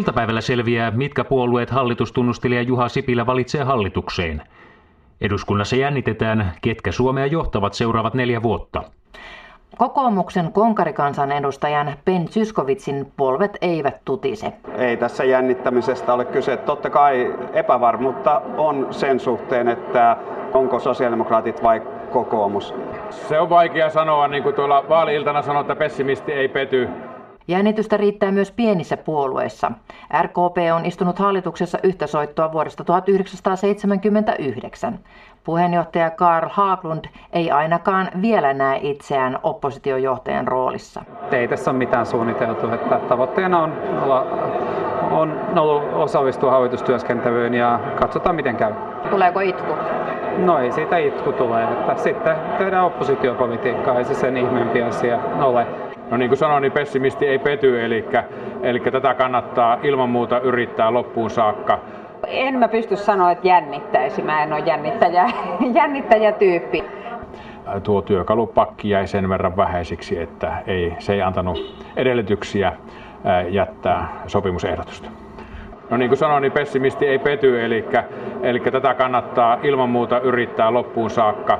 [0.00, 4.42] Iltapäivällä selviää, mitkä puolueet hallitustunnustelija Juha Sipilä valitsee hallitukseen.
[5.20, 8.82] Eduskunnassa jännitetään, ketkä Suomea johtavat seuraavat neljä vuotta.
[9.78, 14.52] Kokoomuksen konkarikansanedustajan Ben Syskovitsin polvet eivät tutise.
[14.76, 16.56] Ei tässä jännittämisestä ole kyse.
[16.56, 20.16] Totta kai epävarmuutta on sen suhteen, että
[20.54, 22.74] onko sosiaalidemokraatit vai kokoomus.
[23.10, 26.88] Se on vaikea sanoa, niin kuin tuolla vaali-iltana sanoi, että pessimisti ei pety.
[27.50, 29.72] Jännitystä riittää myös pienissä puolueissa.
[30.22, 34.98] RKP on istunut hallituksessa yhtä soittoa vuodesta 1979.
[35.44, 41.02] Puheenjohtaja Karl Haaglund ei ainakaan vielä näe itseään oppositiojohtajan roolissa.
[41.32, 44.26] Ei tässä ole mitään suunniteltu, että tavoitteena on olla
[45.10, 48.72] on ollut osallistua hallitustyöskentelyyn ja katsotaan miten käy.
[49.10, 49.72] Tuleeko itku?
[50.38, 55.89] No ei siitä itku tule, että sitten tehdään oppositiopolitiikkaa, ei se sen ihmeempi asia ole.
[56.10, 58.04] No niin kuin sanoin, niin pessimisti ei pety, eli,
[58.62, 61.78] eli tätä kannattaa ilman muuta yrittää loppuun saakka.
[62.26, 64.22] En mä pysty sanoa, että jännittäisi.
[64.22, 65.30] Mä en ole jännittäjä,
[65.74, 66.84] jännittäjätyyppi.
[67.82, 72.72] Tuo työkalupakki jäi sen verran vähäisiksi, että ei, se ei antanut edellytyksiä
[73.48, 75.10] jättää sopimusehdotusta.
[75.90, 77.84] No niin kuin sanoin, niin pessimisti ei pety, eli,
[78.42, 81.58] eli tätä kannattaa ilman muuta yrittää loppuun saakka.